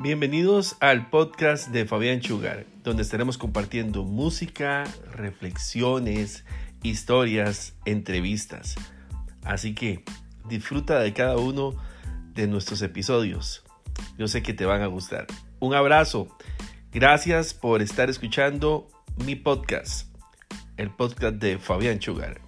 Bienvenidos 0.00 0.76
al 0.78 1.10
podcast 1.10 1.70
de 1.70 1.84
Fabián 1.84 2.20
Chugar, 2.20 2.66
donde 2.84 3.02
estaremos 3.02 3.36
compartiendo 3.36 4.04
música, 4.04 4.84
reflexiones, 5.10 6.44
historias, 6.84 7.74
entrevistas. 7.84 8.76
Así 9.42 9.74
que 9.74 10.04
disfruta 10.48 11.00
de 11.00 11.12
cada 11.12 11.36
uno 11.36 11.74
de 12.32 12.46
nuestros 12.46 12.80
episodios. 12.82 13.64
Yo 14.16 14.28
sé 14.28 14.40
que 14.40 14.54
te 14.54 14.66
van 14.66 14.82
a 14.82 14.86
gustar. 14.86 15.26
Un 15.58 15.74
abrazo. 15.74 16.28
Gracias 16.92 17.52
por 17.52 17.82
estar 17.82 18.08
escuchando 18.08 18.86
mi 19.26 19.34
podcast, 19.34 20.06
el 20.76 20.90
podcast 20.90 21.38
de 21.38 21.58
Fabián 21.58 21.98
Chugar. 21.98 22.47